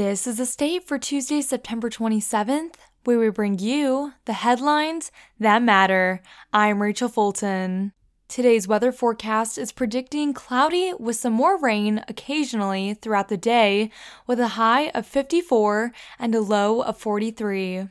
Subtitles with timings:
[0.00, 5.62] This is a state for Tuesday, September 27th, where we bring you the headlines that
[5.62, 6.22] matter.
[6.54, 7.92] I'm Rachel Fulton.
[8.26, 13.90] Today's weather forecast is predicting cloudy with some more rain occasionally throughout the day,
[14.26, 17.88] with a high of 54 and a low of 43.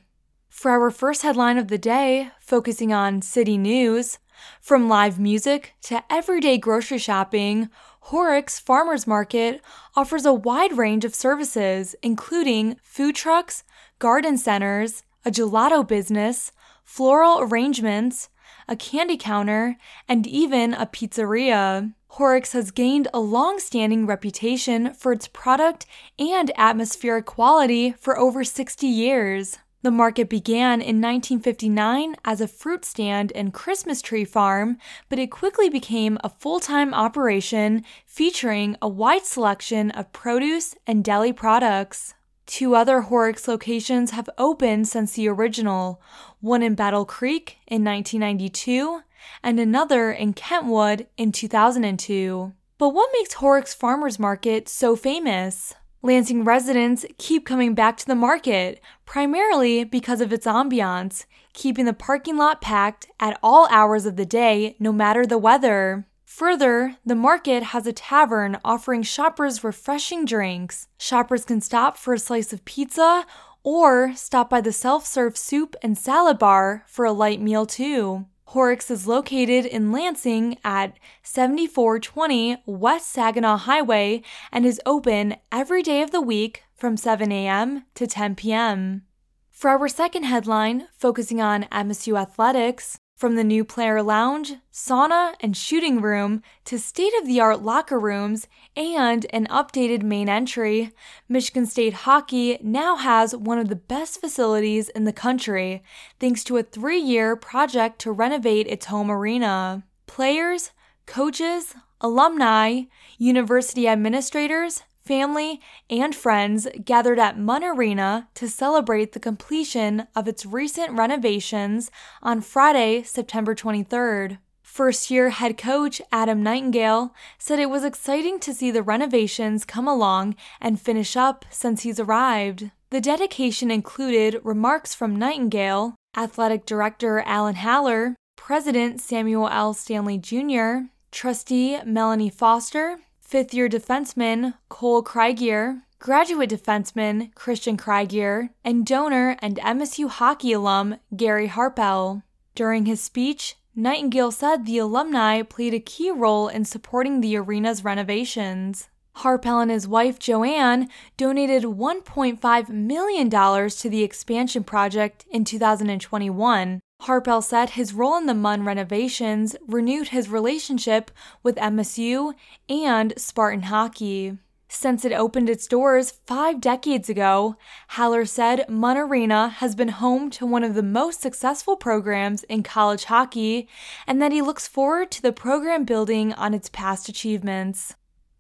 [0.50, 4.18] For our first headline of the day, focusing on city news,
[4.60, 7.70] from live music to everyday grocery shopping,
[8.02, 9.62] Horrocks Farmers Market
[9.96, 13.64] offers a wide range of services, including food trucks,
[14.00, 16.52] garden centers, a gelato business,
[16.84, 18.30] floral arrangements,
[18.68, 19.78] a candy counter,
[20.08, 21.94] and even a pizzeria.
[22.14, 25.86] Horrocks has gained a long standing reputation for its product
[26.18, 29.60] and atmospheric quality for over 60 years.
[29.82, 35.32] The market began in 1959 as a fruit stand and Christmas tree farm, but it
[35.32, 42.14] quickly became a full time operation featuring a wide selection of produce and deli products.
[42.46, 46.02] Two other Horrocks locations have opened since the original
[46.42, 49.02] one in Battle Creek in 1992
[49.42, 52.52] and another in Kentwood in 2002.
[52.78, 55.76] But what makes Horrocks Farmers Market so famous?
[56.02, 61.94] Lansing residents keep coming back to the market, primarily because of its ambiance, keeping the
[61.94, 66.08] parking lot packed at all hours of the day, no matter the weather.
[66.24, 70.88] Further, the market has a tavern offering shoppers refreshing drinks.
[70.98, 73.26] Shoppers can stop for a slice of pizza
[73.62, 78.26] or stop by the self serve soup and salad bar for a light meal, too.
[78.54, 86.02] Horrocks is located in Lansing at 7420 West Saginaw Highway and is open every day
[86.02, 87.86] of the week from 7 a.m.
[87.94, 89.04] to 10 p.m.
[89.52, 95.58] For our second headline, focusing on MSU athletics, from the new player lounge, sauna, and
[95.58, 100.94] shooting room to state of the art locker rooms and an updated main entry,
[101.28, 105.84] Michigan State Hockey now has one of the best facilities in the country
[106.18, 109.84] thanks to a three year project to renovate its home arena.
[110.08, 110.72] Players,
[111.06, 112.84] coaches, alumni,
[113.18, 115.60] university administrators, family,
[115.90, 121.90] and friends gathered at Munn Arena to celebrate the completion of its recent renovations
[122.22, 124.38] on Friday, September 23rd.
[124.62, 129.88] First year head coach Adam Nightingale said it was exciting to see the renovations come
[129.88, 132.70] along and finish up since he's arrived.
[132.92, 139.74] The dedication included remarks from Nightingale, athletic director Alan Haller, president Samuel L.
[139.74, 148.84] Stanley Jr., trustee Melanie Foster, fifth year defenseman Cole Krygier, graduate defenseman Christian Krygier, and
[148.84, 152.24] donor and MSU hockey alum Gary Harpel.
[152.56, 157.84] During his speech, Nightingale said the alumni played a key role in supporting the arena's
[157.84, 158.90] renovations.
[159.18, 167.42] Harpel and his wife Joanne donated $1.5 million to the expansion project in 2021, Harpel
[167.42, 171.12] said his role in the Munn renovations renewed his relationship
[171.42, 172.34] with MSU
[172.68, 174.38] and Spartan hockey.
[174.72, 177.56] Since it opened its doors five decades ago,
[177.90, 182.62] Haller said Munn Arena has been home to one of the most successful programs in
[182.62, 183.68] college hockey
[184.06, 187.96] and that he looks forward to the program building on its past achievements.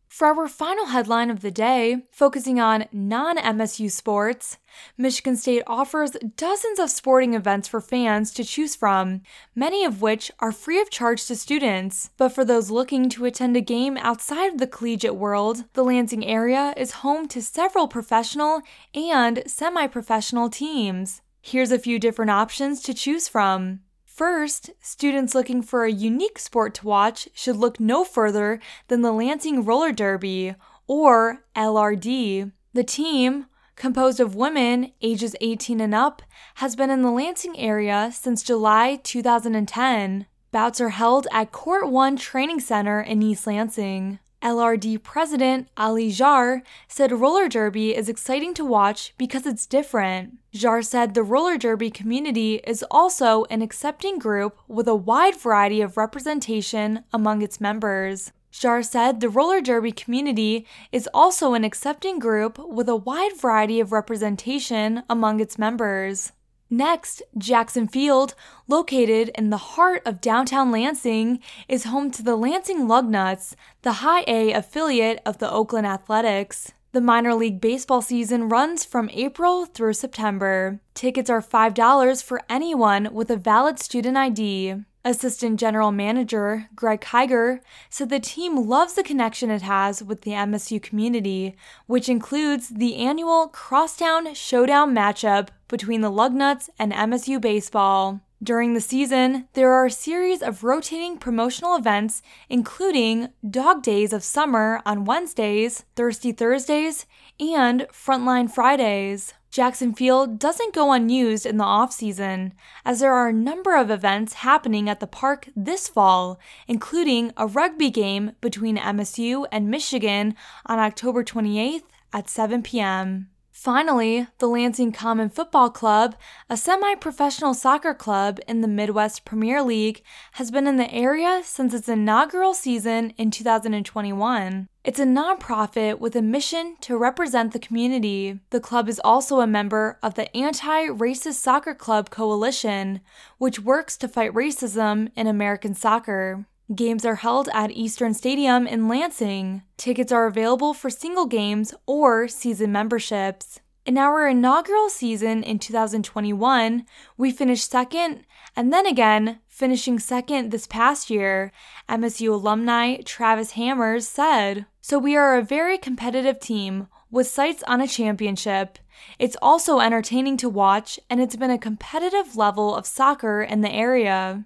[0.09, 4.57] For our final headline of the day, focusing on non MSU sports,
[4.97, 9.21] Michigan State offers dozens of sporting events for fans to choose from,
[9.53, 12.09] many of which are free of charge to students.
[12.17, 16.25] But for those looking to attend a game outside of the collegiate world, the Lansing
[16.25, 18.63] area is home to several professional
[18.95, 21.21] and semi professional teams.
[21.39, 23.81] Here's a few different options to choose from.
[24.19, 28.59] First, students looking for a unique sport to watch should look no further
[28.89, 30.55] than the Lansing Roller Derby,
[30.87, 32.51] or LRD.
[32.73, 33.45] The team,
[33.77, 36.21] composed of women ages 18 and up,
[36.55, 40.25] has been in the Lansing area since July 2010.
[40.51, 44.19] Bouts are held at Court 1 Training Center in East Lansing.
[44.41, 50.37] LRD president Ali Jar said roller derby is exciting to watch because it's different.
[50.53, 55.81] Jar said the roller derby community is also an accepting group with a wide variety
[55.81, 58.31] of representation among its members.
[58.51, 63.79] Jar said the roller derby community is also an accepting group with a wide variety
[63.79, 66.31] of representation among its members.
[66.69, 68.35] Next, Jackson Field,
[68.67, 74.23] located in the heart of downtown Lansing, is home to the Lansing Lugnuts, the high
[74.27, 76.71] A affiliate of the Oakland Athletics.
[76.91, 80.79] The minor league baseball season runs from April through September.
[80.93, 84.75] Tickets are $5 for anyone with a valid student ID.
[85.05, 90.31] Assistant General Manager Greg Kiger said the team loves the connection it has with the
[90.31, 91.55] MSU community,
[91.87, 98.19] which includes the annual Crosstown Showdown matchup between the Lugnuts and MSU baseball.
[98.41, 104.23] During the season, there are a series of rotating promotional events, including Dog Days of
[104.23, 107.05] Summer on Wednesdays, Thirsty Thursdays,
[107.39, 109.33] and Frontline Fridays.
[109.51, 112.53] Jackson Field doesn't go unused in the off season,
[112.85, 117.47] as there are a number of events happening at the park this fall, including a
[117.47, 121.83] rugby game between MSU and Michigan on October 28th
[122.13, 123.29] at 7 p.m.
[123.59, 126.15] Finally, the Lansing Common Football Club,
[126.49, 130.01] a semi professional soccer club in the Midwest Premier League,
[130.33, 134.69] has been in the area since its inaugural season in 2021.
[134.85, 138.39] It's a nonprofit with a mission to represent the community.
[138.51, 143.01] The club is also a member of the Anti Racist Soccer Club Coalition,
[143.39, 146.45] which works to fight racism in American soccer.
[146.75, 149.63] Games are held at Eastern Stadium in Lansing.
[149.77, 153.59] Tickets are available for single games or season memberships.
[153.87, 156.85] In our inaugural season in 2021,
[157.17, 158.23] we finished second
[158.55, 161.51] and then again finishing second this past year,
[161.89, 164.67] MSU alumni Travis Hammers said.
[164.79, 168.77] So we are a very competitive team with sights on a championship.
[169.17, 173.71] It's also entertaining to watch, and it's been a competitive level of soccer in the
[173.71, 174.45] area.